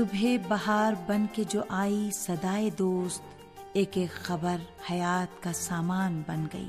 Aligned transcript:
صبح 0.00 0.24
بہار 0.48 0.92
بن 1.06 1.26
کے 1.32 1.44
جو 1.48 1.62
آئی 1.68 2.10
سدائے 2.14 2.70
دوست، 2.70 3.22
ایک 3.72 3.98
ایک 3.98 4.10
خبر 4.10 4.56
حیات 4.90 5.42
کا 5.42 5.52
سامان 5.52 6.22
بن 6.26 6.46
گئی۔ 6.52 6.68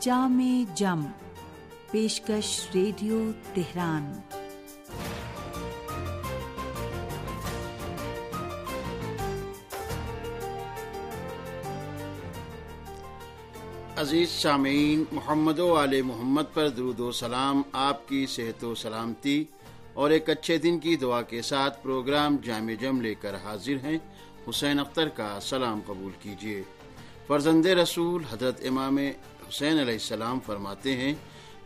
جام 0.00 0.64
جم، 0.74 1.02
پیشکش 1.90 2.68
ریڈیو 2.74 3.30
تہران۔ 3.54 4.12
عزیز 13.96 14.30
سامعین، 14.30 15.04
محمد 15.12 15.58
و 15.58 15.82
علیہ 15.82 16.02
محمد 16.02 16.54
پر 16.54 16.68
درود 16.68 17.00
و 17.00 17.12
سلام۔ 17.12 17.62
آپ 17.72 18.08
کی 18.08 18.26
صحت 18.26 18.64
و 18.64 18.74
سلامتی۔ 18.74 19.44
اور 19.94 20.10
ایک 20.10 20.30
اچھے 20.30 20.58
دن 20.58 20.78
کی 20.78 20.96
دعا 20.96 21.22
کے 21.22 21.42
ساتھ 21.42 21.82
پروگرام 21.82 22.36
جامع 22.42 22.72
جم 22.80 23.00
لے 23.00 23.14
کر 23.14 23.34
حاضر 23.34 23.76
ہیں۔ 23.84 23.98
حسین 24.50 24.78
اختر 24.78 25.08
کا 25.08 25.38
سلام 25.42 25.80
قبول 25.86 26.12
کیجیے۔ 26.22 26.62
فرزند 27.26 27.66
رسول 27.66 28.22
حضرت 28.30 28.66
امام 28.66 28.98
حسین 29.48 29.72
علیہ 29.72 29.92
السلام 29.92 30.40
فرماتے 30.40 30.96
ہیں، 30.96 31.14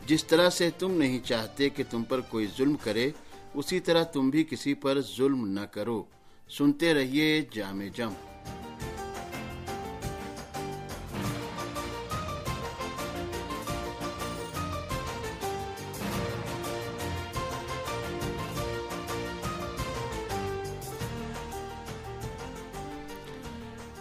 جس 0.07 0.25
طرح 0.25 0.51
سے 0.51 0.71
تم 0.71 0.91
نہیں 0.91 1.19
چاہتے 1.25 1.69
کہ 1.69 1.83
تم 1.91 2.05
پر 2.05 2.21
کوئی 2.21 2.47
ظلم 2.59 2.77
کرے، 2.83 3.11
اسی 3.55 3.81
طرح 3.81 4.03
تم 4.03 4.31
بھی 4.31 4.45
کسی 4.45 4.75
پر 4.75 5.01
ظلم 5.17 5.47
نہ 5.47 5.61
کرو۔ 5.61 6.05
سنتے 6.51 6.95
رہیے 6.95 7.45
جامع 7.53 7.85
جم۔ 7.95 8.36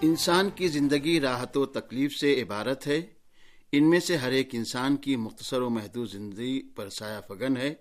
انسان 0.02 0.50
کی 0.50 0.68
زندگی 0.68 1.20
راحت 1.20 1.58
و 1.58 1.66
تکلیف 1.66 2.16
سے 2.16 2.42
عبارت 2.42 2.88
ہے۔ 2.88 3.02
ان 3.72 3.90
میں 3.90 4.00
سے 4.00 4.18
ہر 4.18 4.32
ایک 4.32 4.50
انسان 4.54 4.96
کی 4.96 5.16
مختصر 5.16 5.62
و 5.62 5.70
محدود 5.70 6.12
زندگی 6.12 6.62
پر 6.76 6.90
سایہ 6.90 7.20
فگن 7.28 7.58
ہے۔ 7.58 7.74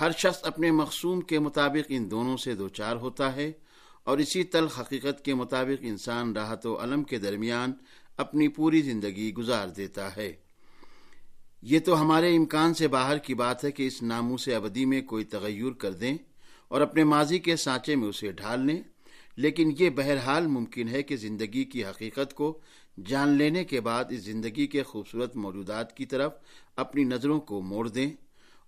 ہر 0.00 0.10
شخص 0.18 0.38
اپنے 0.42 0.70
مقصوم 0.70 1.20
کے 1.20 1.38
مطابق 1.38 1.86
ان 1.88 2.10
دونوں 2.10 2.36
سے 2.36 2.54
دو 2.54 2.68
چار 2.68 2.96
ہوتا 2.96 3.36
ہے 3.36 3.52
اور 4.04 4.18
اسی 4.18 4.44
تل 4.44 4.66
حقیقت 4.66 5.24
کے 5.24 5.34
مطابق 5.34 5.78
انسان 5.80 6.36
راحت 6.36 6.66
و 6.66 6.82
علم 6.82 7.04
کے 7.04 7.18
درمیان 7.18 7.72
اپنی 8.16 8.48
پوری 8.48 8.82
زندگی 8.82 9.34
گزار 9.34 9.68
دیتا 9.68 10.16
ہے۔ 10.16 10.32
یہ 11.62 11.78
تو 11.78 12.00
ہمارے 12.00 12.36
امکان 12.36 12.74
سے 12.74 12.88
باہر 12.88 13.18
کی 13.18 13.34
بات 13.34 13.64
ہے 13.64 13.72
کہ 13.72 13.86
اس 13.86 14.02
ناموں 14.02 14.36
سے 14.36 14.54
ابدی 14.54 14.84
میں 14.84 15.02
کوئی 15.02 15.24
تغیر 15.24 15.72
کر 15.72 15.92
دیں 15.92 16.16
اور 16.68 16.80
اپنے 16.80 17.04
ماضی 17.04 17.38
کے 17.38 17.56
سانچے 17.56 17.96
میں 17.96 18.08
اسے 18.08 18.32
ڈھال 18.32 18.66
لیں۔ 18.66 18.82
لیکن 19.38 19.72
یہ 19.78 19.90
بہرحال 19.90 20.46
ممکن 20.46 20.88
ہے 20.88 21.02
کہ 21.02 21.16
زندگی 21.16 21.64
کی 21.64 21.84
حقیقت 21.84 22.34
کو 22.34 22.58
جان 23.06 23.28
لینے 23.28 23.64
کے 23.64 23.80
بعد 23.80 24.04
اس 24.10 24.20
زندگی 24.20 24.66
کے 24.66 24.82
خوبصورت 24.82 25.36
موجودات 25.36 25.96
کی 25.96 26.06
طرف 26.06 26.32
اپنی 26.76 27.04
نظروں 27.04 27.40
کو 27.40 27.60
موڑ 27.62 27.88
دیں 27.88 28.10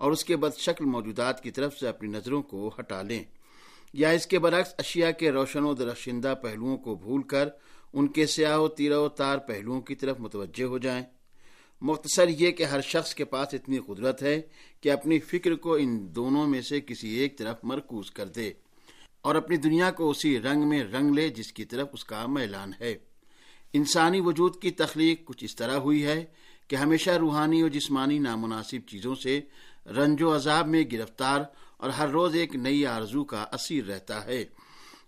اور 0.01 0.12
اس 0.12 0.25
کے 0.25 0.37
بد 0.37 0.59
شکل 0.59 0.85
موجودات 0.85 1.43
کی 1.43 1.51
طرف 1.51 1.79
سے 1.79 1.89
اپنی 1.89 2.09
نظروں 2.09 2.43
کو 2.43 2.71
ہٹا 2.79 3.03
لیں، 3.03 3.25
یا 3.95 4.11
اس 4.11 4.27
کے 4.27 4.39
برعکس 4.39 4.75
اشیاء 4.79 5.11
کے 5.11 5.31
روشن 5.31 5.65
و 5.65 5.75
درخشندہ 5.75 6.35
پہلوؤں 6.43 6.77
کو 6.77 6.95
بھول 6.95 7.23
کر 7.23 7.49
ان 7.93 8.09
کے 8.09 8.27
سیاہ 8.27 8.59
و 8.59 8.69
تیرہ 8.69 8.99
و 8.99 9.09
تار 9.09 9.39
پہلوؤں 9.39 9.81
کی 9.81 9.95
طرف 9.95 10.21
متوجہ 10.21 10.65
ہو 10.65 10.79
جائیں۔ 10.79 11.05
مختصر 11.83 12.29
یہ 12.29 12.51
کہ 12.51 12.65
ہر 12.65 12.81
شخص 12.81 13.15
کے 13.15 13.25
پاس 13.25 13.55
اتنی 13.55 13.79
قدرت 13.79 14.23
ہے 14.23 14.41
کہ 14.81 14.93
اپنی 14.93 15.19
فکر 15.21 15.55
کو 15.55 15.75
ان 15.75 16.09
دونوں 16.15 16.47
میں 16.47 16.61
سے 16.62 16.81
کسی 16.81 17.09
ایک 17.09 17.39
طرف 17.39 17.65
مرکوز 17.65 18.11
کر 18.11 18.29
دے۔ 18.29 18.53
اور 19.23 19.35
اپنی 19.35 19.57
دنیا 19.57 19.91
کو 19.91 20.11
اسی 20.11 20.41
رنگ 20.41 20.69
میں 20.69 20.85
رنگ 20.85 21.15
لے 21.15 21.29
جس 21.29 21.53
کی 21.53 21.65
طرف 21.65 21.89
اس 21.93 22.05
کا 22.05 22.27
میلان 22.27 22.73
ہے۔ 22.81 22.95
انسانی 23.72 24.21
وجود 24.21 24.62
کی 24.62 24.71
تخلیق 24.71 25.25
کچھ 25.25 25.44
اس 25.44 25.56
طرح 25.56 25.77
ہوئی 25.77 26.06
ہے 26.06 26.25
کہ 26.69 26.77
ہمیشہ 26.77 27.11
روحانی 27.11 27.61
اور 27.61 27.71
جسمانی 27.71 28.19
نامناسب 28.19 28.89
چیزوں 28.89 29.15
سے 29.15 29.41
رنج 29.87 30.22
و 30.22 30.34
عذاب 30.34 30.67
میں 30.67 30.84
گرفتار 30.93 31.41
اور 31.77 31.91
ہر 31.91 32.09
روز 32.09 32.34
ایک 32.34 32.56
نئی 32.56 32.87
آرزو 32.87 33.25
کا 33.25 33.44
اسیر 33.53 33.84
رہتا 33.84 34.25
ہے۔ 34.25 34.44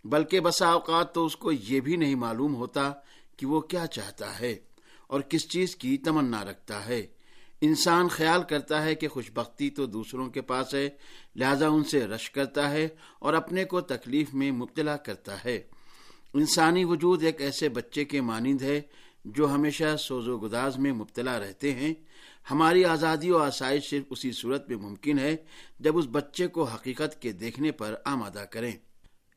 بلکہ 0.04 0.40
بسا 0.40 0.68
اوقات 0.68 1.14
تو 1.14 1.26
اس 1.26 1.36
کو 1.36 1.52
یہ 1.52 1.80
بھی 1.80 1.96
نہیں 1.96 2.14
معلوم 2.14 2.54
ہوتا 2.54 2.92
کہ 3.36 3.46
وہ 3.46 3.60
کیا 3.60 3.86
چاہتا 3.86 4.40
ہے 4.40 4.56
اور 5.06 5.20
کس 5.20 5.48
چیز 5.48 5.76
کی 5.76 5.96
تمنا 5.96 6.44
رکھتا 6.44 6.86
ہے۔ 6.86 7.06
انسان 7.64 8.08
خیال 8.08 8.42
کرتا 8.42 8.84
ہے 8.84 8.94
کہ 8.94 9.08
خوش 9.08 9.30
بختی 9.34 9.70
تو 9.70 9.86
دوسروں 9.86 10.30
کے 10.30 10.40
پاس 10.40 10.74
ہے، 10.74 10.90
لہذا 11.36 11.68
ان 11.68 11.84
سے 11.84 12.06
رش 12.06 12.30
کرتا 12.30 12.70
ہے 12.70 12.88
اور 13.18 13.34
اپنے 13.34 13.64
کو 13.64 13.80
تکلیف 13.80 14.34
میں 14.34 14.52
مبتلا 14.52 14.96
کرتا 14.96 15.44
ہے۔ 15.44 15.62
انسانی 16.34 16.84
وجود 16.84 17.22
ایک 17.22 17.40
ایسے 17.40 17.68
بچے 17.68 18.04
کے 18.04 18.20
مانند 18.20 18.62
ہے 18.62 18.80
جو 19.24 19.54
ہمیشہ 19.54 19.96
سوز 19.96 20.28
و 20.28 20.38
گداز 20.38 20.78
میں 20.78 20.92
مبتلا 20.92 21.38
رہتے 21.38 21.74
ہیں۔ 21.74 21.94
ہماری 22.50 22.84
آزادی 22.84 23.30
و 23.30 23.38
آسائش 23.38 23.90
صرف 23.90 24.04
اسی 24.10 24.32
صورت 24.32 24.68
میں 24.68 24.76
ممکن 24.76 25.18
ہے 25.18 25.36
جب 25.80 25.98
اس 25.98 26.04
بچے 26.12 26.46
کو 26.46 26.64
حقیقت 26.64 27.22
کے 27.22 27.32
دیکھنے 27.32 27.72
پر 27.72 27.94
آمادہ 28.04 28.44
کریں۔ 28.50 28.72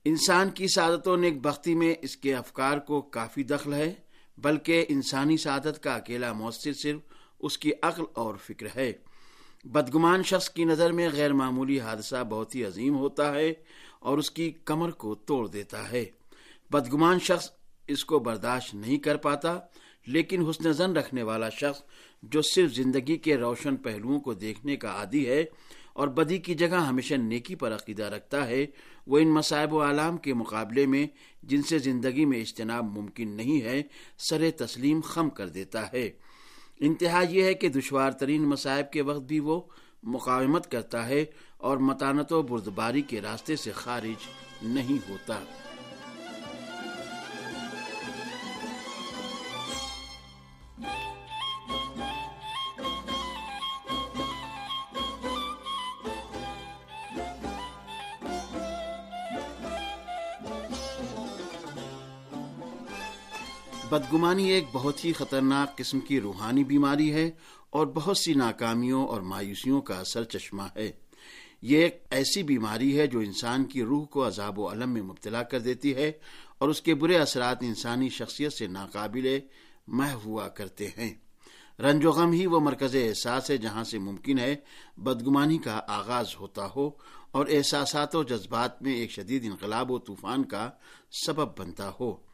انسان 0.06 0.50
کی 0.50 0.68
سعادت 0.68 1.08
و 1.08 1.16
نیک 1.16 1.42
بختی 1.42 1.76
میں 1.76 1.96
اس 2.02 2.18
کے 2.18 2.36
افکار 2.36 2.78
کو 2.78 3.02
کافی 3.02 3.44
دخل 3.44 3.74
ہے، 3.74 3.94
بلکہ 4.38 4.86
انسانی 4.90 5.38
سعادت 5.38 5.84
کا 5.84 5.96
اکیلا 5.96 6.34
مؤثر 6.34 6.74
صرف 6.74 7.00
اس 7.46 7.58
کی 7.58 7.72
عقل 7.82 8.04
اور 8.14 8.36
فکر 8.36 8.68
ہے۔ 8.76 8.94
بدگمان 9.66 10.24
شخص 10.24 10.50
کی 10.50 10.64
نظر 10.64 10.92
میں 10.92 11.10
غیر 11.14 11.34
معمولی 11.34 11.80
حادثہ 11.80 12.24
بہت 12.24 12.56
ہی 12.56 12.66
عظیم 12.66 12.98
ہوتا 12.98 13.34
ہے 13.34 13.54
اور 14.00 14.18
اس 14.18 14.32
کی 14.32 14.52
کمر 14.66 14.92
کو 14.92 15.16
توڑ 15.16 15.48
دیتا 15.48 15.92
ہے۔ 15.92 16.06
بدگمان 16.72 17.20
شخص 17.20 17.50
اس 17.88 18.06
کو 18.06 18.20
برداشت 18.20 18.76
نہیں 18.76 18.98
کر 18.98 19.18
پاتا، 19.18 19.60
لیکن 20.08 20.50
حسن 20.50 20.74
زن 20.74 20.98
رکھنے 20.98 21.24
والا 21.24 21.50
شخص 21.50 21.82
جو 22.24 22.42
صرف 22.42 22.74
زندگی 22.74 23.18
کے 23.18 23.38
روشن 23.38 23.76
پہلوؤں 23.76 24.20
کو 24.20 24.34
دیکھنے 24.34 24.76
کا 24.76 24.88
عادی 24.88 25.30
ہے 25.30 25.46
اور 25.94 26.08
بدی 26.08 26.38
کی 26.38 26.54
جگہ 26.54 26.76
ہمیشہ 26.76 27.14
نیکی 27.14 27.56
پر 27.56 27.76
عقیدہ 27.76 28.04
رکھتا 28.04 28.48
ہے، 28.48 28.66
وہ 29.08 29.20
ان 29.20 29.28
مصائب 29.28 29.74
و 29.74 29.82
عالم 29.82 30.18
کے 30.18 30.34
مقابلے 30.34 30.86
میں 30.86 31.08
جن 31.44 31.64
سے 31.64 31.80
زندگی 31.80 32.26
میں 32.26 32.42
اجتناب 32.42 32.98
ممکن 32.98 33.30
نہیں 33.30 33.62
ہے، 33.62 33.84
سر 34.18 34.52
تسلیم 34.58 35.02
خم 35.02 35.30
کر 35.30 35.48
دیتا 35.48 35.94
ہے۔ 35.94 36.10
انتہا 36.80 37.24
یہ 37.30 37.44
ہے 37.44 37.54
کہ 37.54 37.70
دشوار 37.70 38.12
ترین 38.12 38.42
مصائب 38.42 38.92
کے 38.92 39.02
وقت 39.02 39.22
بھی 39.22 39.40
وہ 39.40 39.62
مقاومت 40.04 40.72
کرتا 40.72 41.08
ہے 41.10 41.26
اور 41.58 41.78
متانت 41.78 42.34
و 42.34 42.42
بردباری 42.42 43.02
کے 43.02 43.22
راستے 43.22 43.56
سے 43.56 43.72
خارج 43.72 44.28
نہیں 44.62 45.10
ہوتا۔ 45.10 45.40
بدگمانی 63.90 64.52
ایک 64.52 64.64
بہت 64.72 65.06
ہی 65.06 65.14
خطرناک 65.14 65.78
قسم 65.78 66.00
کی 66.00 66.22
روحانی 66.22 66.64
بیماری 66.64 67.14
ہے 67.14 67.32
اور 67.70 67.88
بہت 67.88 68.18
سی 68.18 68.34
ناکامیوں 68.34 69.08
اور 69.08 69.22
مایوسیوں 69.22 69.82
کا 69.82 70.04
سر 70.04 70.24
چشمہ 70.24 70.64
ہے۔ 70.76 70.92
یہ 71.62 71.78
ایک 71.78 72.04
ایسی 72.10 72.44
بیماری 72.44 73.00
ہے 73.00 73.08
جو 73.08 73.20
انسان 73.20 73.64
کی 73.64 73.84
روح 73.84 74.06
کو 74.06 74.28
عذاب 74.28 74.60
و 74.60 74.72
علم 74.72 74.90
میں 74.90 75.02
مبتلا 75.02 75.44
کر 75.44 75.60
دیتی 75.60 75.96
ہے 75.96 76.12
اور 76.58 76.70
اس 76.70 76.82
کے 76.82 76.96
برے 76.96 77.18
اثرات 77.18 77.58
انسانی 77.62 78.10
شخصیت 78.10 78.54
سے 78.54 78.68
ناقابل 78.68 79.40
مح 79.88 80.14
ہوا 80.14 80.48
کرتے 80.48 80.88
ہیں۔ 80.88 81.14
رنج 81.80 82.06
و 82.06 82.12
غم 82.12 82.32
ہی 82.32 82.46
وہ 82.46 82.60
مرکز 82.60 82.96
احساس 82.96 83.50
ہے 83.50 83.58
جہاں 83.58 83.84
سے 83.84 84.00
ممکن 84.00 84.40
ہے 84.40 84.56
بدگمانی 84.98 85.58
کا 85.58 85.82
آغاز 85.88 86.28
ہوتا 86.40 86.68
ہو 86.76 86.90
اور 87.32 87.46
احساسات 87.50 88.16
و 88.16 88.24
جذبات 88.24 88.82
میں 88.82 88.94
ایک 88.94 89.12
شدید 89.12 89.46
انقلاب 89.46 89.92
و 89.92 89.98
طوفان 89.98 90.44
کا 90.44 90.70
سبب 91.26 91.58
بنتا 91.58 91.92
ہو۔ 92.00 92.25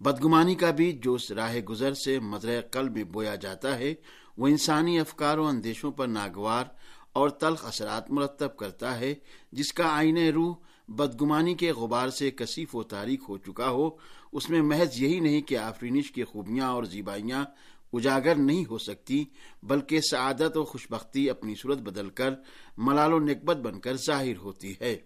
بدگمانی 0.00 0.54
کا 0.54 0.70
بیج 0.70 1.04
جو 1.04 1.14
اس 1.14 1.30
راہ 1.30 1.56
گزر 1.56 1.94
سے 1.94 2.18
مدر 2.18 2.60
قلب 2.70 2.96
میں 2.96 3.04
بویا 3.04 3.34
جاتا 3.34 3.78
ہے، 3.78 3.94
وہ 4.36 4.48
انسانی 4.48 5.00
افکار 5.00 5.38
و 5.38 5.46
اندیشوں 5.46 5.92
پر 5.92 6.06
ناگوار 6.06 6.64
اور 7.12 7.28
تلخ 7.28 7.66
اثرات 7.66 8.10
مرتب 8.10 8.56
کرتا 8.56 9.00
ہے، 9.00 9.14
جس 9.52 9.72
کا 9.72 9.84
آئین 9.86 10.16
روح 10.16 10.54
بدگمانی 10.88 11.54
کے 11.54 11.72
غبار 11.72 12.08
سے 12.08 12.30
کثیف 12.30 12.76
و 12.76 12.82
تاریخ 12.82 13.28
ہو 13.28 13.38
چکا 13.38 13.70
ہو۔ 13.70 13.90
اس 14.32 14.50
میں 14.50 14.62
محض 14.62 15.02
یہی 15.02 15.20
نہیں 15.20 15.40
کہ 15.40 15.58
آفرینش 15.58 16.12
کی 16.12 16.24
خوبیاں 16.24 16.68
اور 16.68 16.84
زیبائیاں 16.84 17.44
اجاگر 17.92 18.34
نہیں 18.34 18.64
ہو 18.70 18.78
سکتی، 18.78 19.24
بلکہ 19.62 20.00
سعادت 20.00 20.56
و 20.56 20.64
خوشبختی 20.64 21.30
اپنی 21.30 21.54
صورت 21.62 21.78
بدل 21.78 22.08
کر 22.08 22.34
ملال 22.76 23.12
و 23.12 23.20
نکبت 23.20 23.56
بن 23.56 23.80
کر 23.80 23.96
ظاہر 23.96 24.36
ہوتی 24.36 24.74
ہے۔ 24.80 24.98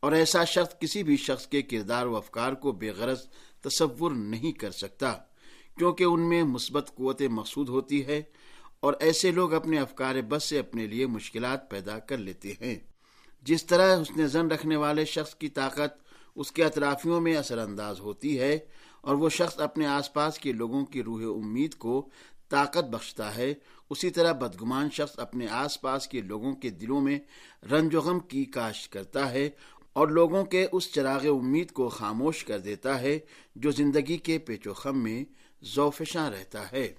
اور 0.00 0.12
ایسا 0.12 0.44
شخص 0.44 0.78
کسی 0.80 1.02
بھی 1.02 1.16
شخص 1.16 1.46
کے 1.46 1.62
کردار 1.62 2.06
و 2.06 2.16
افکار 2.16 2.52
کو 2.52 2.72
بے 2.72 2.90
غرض 2.90 3.28
تصور 3.64 4.10
نہیں 4.10 4.52
کر 4.52 4.70
سکتا، 4.70 5.12
کیونکہ 5.78 6.04
ان 6.04 6.28
میں 6.28 6.42
مثبت 6.44 6.90
قوت 6.94 7.22
مقصود 7.30 7.68
ہوتی 7.68 8.06
ہے 8.06 8.22
اور 8.80 8.94
ایسے 9.00 9.30
لوگ 9.30 9.54
اپنے 9.54 9.78
افکار 9.78 10.14
بس 10.28 10.44
سے 10.44 10.58
اپنے 10.58 10.86
لیے 10.86 11.06
مشکلات 11.06 11.70
پیدا 11.70 11.98
کر 11.98 12.18
لیتے 12.18 12.52
ہیں۔ 12.60 12.78
جس 13.42 13.66
طرح 13.66 13.94
حسن 14.02 14.26
زن 14.26 14.50
رکھنے 14.50 14.76
والے 14.76 15.04
شخص 15.04 15.34
کی 15.34 15.48
طاقت 15.48 16.02
اس 16.36 16.52
کے 16.52 16.64
اطرافیوں 16.64 17.20
میں 17.20 17.36
اثر 17.36 17.58
انداز 17.58 18.00
ہوتی 18.00 18.38
ہے 18.40 18.58
اور 19.00 19.14
وہ 19.14 19.28
شخص 19.28 19.60
اپنے 19.60 19.86
آس 19.86 20.12
پاس 20.12 20.38
کے 20.38 20.52
لوگوں 20.52 20.84
کی 20.84 21.02
روح 21.02 21.22
امید 21.36 21.74
کو 21.74 22.08
طاقت 22.48 22.84
بخشتا 22.84 23.34
ہے، 23.36 23.54
اسی 23.90 24.10
طرح 24.10 24.32
بدگمان 24.32 24.88
شخص 24.92 25.18
اپنے 25.18 25.46
آس 25.50 25.80
پاس 25.80 26.08
کے 26.08 26.20
لوگوں 26.20 26.54
کے 26.54 26.70
دلوں 26.70 27.00
میں 27.00 27.18
رنج 27.70 27.94
و 27.94 28.00
غم 28.00 28.18
کی 28.20 28.44
کاشت 28.44 28.92
کرتا 28.92 29.30
ہے 29.30 29.50
اور 29.94 30.08
لوگوں 30.08 30.44
کے 30.44 30.66
اس 30.72 30.92
چراغ 30.92 31.26
امید 31.26 31.70
کو 31.70 31.88
خاموش 31.88 32.44
کر 32.44 32.58
دیتا 32.58 33.00
ہے 33.00 33.18
جو 33.56 33.70
زندگی 33.70 34.16
کے 34.16 34.38
پیچ 34.38 34.66
و 34.66 34.74
خم 34.74 34.98
میں 34.98 35.24
ذوفشاں 35.64 36.30
رہتا 36.30 36.72
ہے۔ 36.72 36.92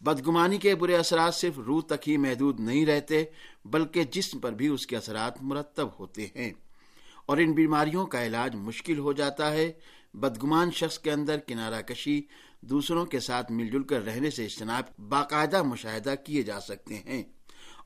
بدگمانی 0.00 0.58
کے 0.58 0.74
برے 0.74 0.96
اثرات 0.96 1.34
صرف 1.34 1.58
روح 1.58 1.82
تک 1.88 2.08
ہی 2.08 2.16
محدود 2.16 2.60
نہیں 2.60 2.86
رہتے، 2.86 3.24
بلکہ 3.64 4.04
جسم 4.04 4.38
پر 4.38 4.52
بھی 4.52 4.66
اس 4.66 4.86
کے 4.86 4.96
اثرات 4.96 5.42
مرتب 5.42 5.88
ہوتے 5.98 6.26
ہیں۔ 6.36 6.52
اور 7.26 7.36
ان 7.36 7.52
بیماریوں 7.52 8.06
کا 8.06 8.26
علاج 8.26 8.56
مشکل 8.56 8.98
ہو 8.98 9.12
جاتا 9.12 9.52
ہے۔ 9.52 9.72
بدگمان 10.14 10.70
شخص 10.70 10.98
کے 10.98 11.12
اندر 11.12 11.38
کنارہ 11.38 11.82
کشی 11.82 12.22
دوسروں 12.60 13.06
کے 13.06 13.20
ساتھ 13.20 13.52
مل 13.52 13.68
جل 13.68 13.82
کر 13.82 14.04
رہنے 14.04 14.30
سے 14.30 14.44
اجتناب 14.44 15.08
باقاعدہ 15.08 15.62
مشاہدہ 15.62 16.14
کیے 16.24 16.42
جا 16.42 16.60
سکتے 16.60 16.94
ہیں۔ 16.94 17.22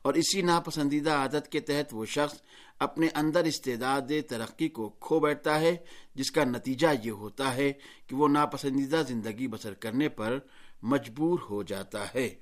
اور 0.01 0.13
اسی 0.13 0.41
ناپسندیدہ 0.41 1.11
عادت 1.11 1.51
کے 1.51 1.59
تحت 1.59 1.93
وہ 1.93 2.05
شخص 2.05 2.41
اپنے 2.79 3.07
اندر 3.13 3.43
استعداد 3.43 4.11
ترقی 4.29 4.69
کو 4.69 4.89
کھو 4.89 5.19
بیٹھتا 5.19 5.59
ہے، 5.59 5.75
جس 6.15 6.31
کا 6.31 6.43
نتیجہ 6.43 6.87
یہ 7.03 7.11
ہوتا 7.11 7.55
ہے 7.55 7.73
کہ 8.07 8.15
وہ 8.15 8.27
ناپسندیدہ 8.27 9.03
زندگی 9.07 9.47
بسر 9.47 9.73
کرنے 9.73 10.09
پر 10.09 10.39
مجبور 10.81 11.39
ہو 11.49 11.63
جاتا 11.63 12.05
ہے۔ 12.15 12.35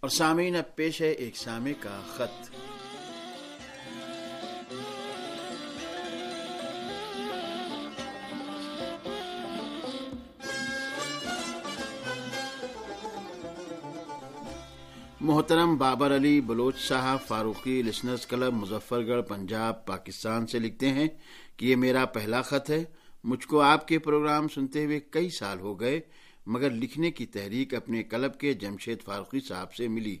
اور 0.00 0.08
سامعین، 0.08 0.56
اب 0.56 0.76
پیش 0.76 1.02
ہے 1.02 1.10
ایک 1.10 1.36
سامع 1.36 1.70
کا 1.80 2.00
خط۔ 2.06 2.50
محترم 15.20 15.76
بابر 15.76 16.16
علی 16.16 16.40
بلوچ 16.40 16.76
صاحب 16.78 17.18
فاروقی 17.28 17.82
لسنرز 17.82 18.26
کلب 18.26 18.54
مظفر 18.54 19.06
گڑھ 19.06 19.22
پنجاب، 19.22 19.86
پاکستان 19.86 20.46
سے 20.46 20.58
لکھتے 20.58 20.88
ہیں 20.88 21.08
کہ 21.56 21.66
یہ 21.66 21.76
میرا 21.76 22.04
پہلا 22.04 22.42
خط 22.42 22.70
ہے۔ 22.70 22.84
مجھ 23.24 23.46
کو 23.46 23.60
آپ 23.60 23.88
کے 23.88 23.98
پروگرام 23.98 24.48
سنتے 24.48 24.84
ہوئے 24.84 25.00
کئی 25.00 25.30
سال 25.30 25.60
ہو 25.60 25.80
گئے، 25.80 26.00
مگر 26.46 26.70
لکھنے 26.70 27.10
کی 27.10 27.26
تحریک 27.26 27.74
اپنے 27.74 28.02
کلب 28.02 28.38
کے 28.38 28.54
جمشید 28.54 29.02
فاروقی 29.02 29.40
صاحب 29.40 29.74
سے 29.74 29.88
ملی۔ 29.88 30.18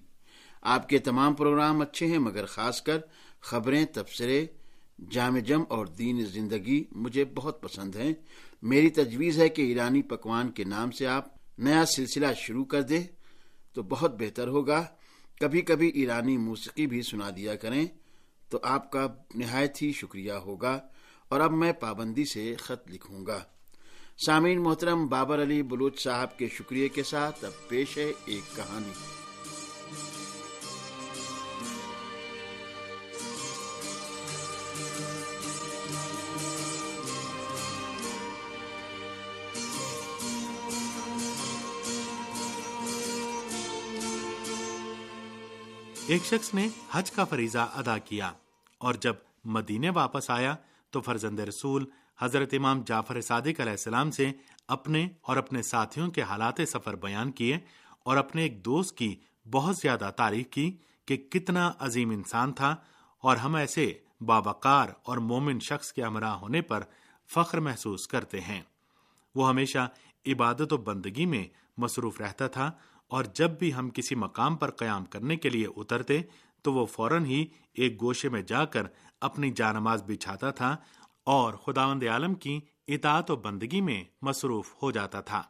آپ 0.62 0.88
کے 0.88 0.98
تمام 0.98 1.34
پروگرام 1.34 1.80
اچھے 1.80 2.06
ہیں، 2.06 2.18
مگر 2.18 2.44
خاص 2.44 2.82
کر 2.82 2.98
خبریں، 3.40 3.84
تبصرے، 3.84 4.46
جامع 5.10 5.38
جم 5.38 5.62
اور 5.68 5.86
دین 5.86 6.24
زندگی 6.24 6.84
مجھے 6.92 7.24
بہت 7.24 7.62
پسند 7.62 7.96
ہیں۔ 7.96 8.12
میری 8.62 8.90
تجویز 8.90 9.38
ہے 9.38 9.48
کہ 9.48 9.62
ایرانی 9.62 10.02
پکوان 10.02 10.50
کے 10.50 10.64
نام 10.64 10.90
سے 10.90 11.06
آپ 11.06 11.26
نیا 11.58 11.86
سلسلہ 11.86 12.26
شروع 12.36 12.64
کر 12.64 12.82
دیں۔ 12.82 13.02
تو 13.72 13.82
بہت 13.82 14.14
بہتر 14.20 14.48
ہوگا۔ 14.48 14.86
کبھی 15.40 15.60
کبھی 15.62 15.88
ایرانی 15.88 16.36
موسیقی 16.36 16.86
بھی 16.86 17.02
سنا 17.02 17.30
دیا 17.36 17.54
کریں 17.54 17.86
تو 18.48 18.58
آپ 18.62 18.92
کا 18.92 19.06
نہایت 19.34 19.82
ہی 19.82 19.92
شکریہ 19.92 20.32
ہوگا۔ 20.32 20.80
اور 21.28 21.40
اب 21.40 21.52
میں 21.52 21.72
پابندی 21.72 22.24
سے 22.24 22.54
خط 22.54 22.90
لکھوں 22.90 23.26
گا۔ 23.26 23.44
سامعین 24.26 24.62
محترم، 24.62 25.06
بابر 25.06 25.42
علی 25.42 25.62
بلوچ 25.62 26.02
صاحب 26.02 26.38
کے 26.38 26.48
شکریہ 26.48 26.88
کے 26.88 27.02
ساتھ 27.02 27.44
اب 27.44 27.68
پیش 27.68 27.98
ہے 27.98 28.12
ایک 28.24 28.56
کہانی۔ 28.56 28.92
ایک 46.10 46.24
شخص 46.24 46.54
نے 46.54 46.68
حج 46.90 47.10
کا 47.10 47.24
فریضہ 47.24 47.58
ادا 47.58 47.98
کیا 47.98 48.32
اور 48.78 48.94
جب 48.94 49.14
مدینے 49.44 49.90
واپس 49.90 50.30
آیا 50.30 50.56
تو 50.90 51.00
فرزند 51.00 51.40
رسول 51.40 51.84
حضرت 52.20 52.54
امام 52.58 52.82
جعفر 52.86 53.20
صادق 53.20 53.60
علیہ 53.60 53.70
السلام 53.70 54.10
سے 54.10 54.32
اپنے 54.68 55.08
اور 55.22 55.36
اپنے 55.36 55.62
ساتھیوں 55.62 56.10
کے 56.10 56.22
حالات 56.22 56.54
سفر 56.68 56.96
بیان 56.96 57.30
کیے 57.30 57.58
اور 58.04 58.16
اپنے 58.16 58.42
ایک 58.42 58.64
دوست 58.64 58.96
کی 58.96 59.16
بہت 59.50 59.76
زیادہ 59.76 60.10
تعریف 60.16 60.46
کی 60.46 60.76
کہ 61.06 61.16
کتنا 61.16 61.72
عظیم 61.78 62.10
انسان 62.10 62.52
تھا 62.52 62.76
اور 63.20 63.36
ہم 63.36 63.54
ایسے 63.54 63.94
بابکار 64.20 64.88
اور 65.02 65.18
مومن 65.18 65.60
شخص 65.60 65.92
کے 65.92 66.04
امراء 66.04 66.34
ہونے 66.34 66.62
پر 66.62 66.82
فخر 67.34 67.60
محسوس 67.60 68.08
کرتے 68.08 68.40
ہیں۔ 68.40 68.62
وہ 69.34 69.48
ہمیشہ 69.48 69.88
عبادت 70.26 70.72
و 70.72 70.76
بندگی 70.76 71.26
میں 71.26 71.44
مصروف 71.78 72.20
رہتا 72.20 72.46
تھا 72.46 72.72
اور 73.10 73.24
جب 73.24 73.50
بھی 73.50 73.74
ہم 73.74 73.90
کسی 73.90 74.14
مقام 74.14 74.56
پر 74.56 74.70
قیام 74.70 75.04
کرنے 75.04 75.36
کے 75.36 75.48
لیے 75.48 75.66
اترتے، 75.76 76.20
تو 76.62 76.72
وہ 76.72 76.86
فوراً 76.86 77.24
ہی 77.24 77.46
ایک 77.72 78.02
گوشے 78.02 78.28
میں 78.28 78.42
جا 78.42 78.64
کر 78.64 78.86
اپنی 79.20 79.50
جانماز 79.50 80.02
بچھاتا 80.02 80.50
تھا 80.50 80.76
اور 81.24 81.54
خداوند 81.54 82.02
عالم 82.02 82.34
کی 82.34 82.60
اطاعت 82.88 83.30
و 83.30 83.36
بندگی 83.36 83.80
میں 83.80 84.04
مصروف 84.22 84.74
ہو 84.82 84.90
جاتا 84.90 85.20
تھا۔ 85.20 85.42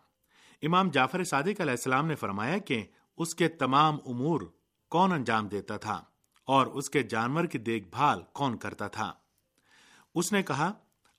امام 0.62 0.90
جعفر 0.90 1.24
صادق 1.24 1.60
علیہ 1.60 1.78
السلام 1.78 2.06
نے 2.06 2.14
فرمایا 2.14 2.58
کہ 2.58 2.84
اس 3.18 3.34
کے 3.34 3.48
تمام 3.48 3.98
امور 4.06 4.40
کون 4.88 5.12
انجام 5.12 5.48
دیتا 5.48 5.76
تھا 5.76 6.02
اور 6.48 6.66
اس 6.66 6.90
کے 6.90 7.02
جانور 7.02 7.44
کی 7.44 7.58
دیکھ 7.58 7.88
بھال 7.88 8.22
کون 8.32 8.56
کرتا 8.56 8.88
تھا۔ 8.88 9.12
اس 10.14 10.32
نے 10.32 10.42
کہا، 10.42 10.72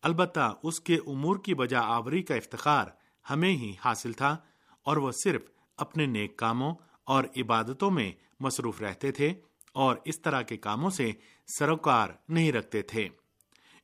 البتہ 0.04 0.54
اس 0.64 0.80
کے 0.80 0.96
امور 0.96 1.38
کی 1.38 1.54
بجا 1.54 1.82
آوری 1.82 2.22
کا 2.22 2.36
افتخار 2.36 2.88
ہمیں 3.30 3.52
ہی 3.52 3.74
حاصل 3.86 4.14
تھا 4.14 4.38
اور 4.86 4.98
وہ 4.98 5.12
صرف 5.12 5.42
اپنے 5.78 6.06
نیک 6.06 6.38
کاموں 6.38 6.76
اور 7.04 7.24
عبادتوں 7.38 7.92
میں 7.92 8.12
مصروف 8.40 8.82
رہتے 8.82 9.12
تھے 9.12 9.34
اور 9.74 9.96
اس 10.06 10.22
طرح 10.22 10.42
کے 10.42 10.58
کاموں 10.58 10.90
سے 10.90 11.12
سروکار 11.58 12.10
نہیں 12.30 12.52
رکھتے 12.52 12.82
تھے۔ 12.82 13.10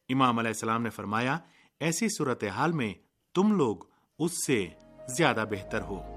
امام 0.09 0.39
علیہ 0.39 0.49
السلام 0.49 0.81
نے 0.81 0.89
فرمایا، 0.89 1.37
ایسی 1.79 2.07
صورتحال 2.09 2.71
میں 2.71 2.93
تم 3.33 3.51
لوگ 3.51 3.77
اس 4.19 4.45
سے 4.45 4.67
زیادہ 5.17 5.45
بہتر 5.49 5.81
ہو۔ 5.81 6.16